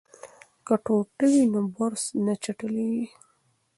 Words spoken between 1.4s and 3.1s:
نو برس نه چټلیږي.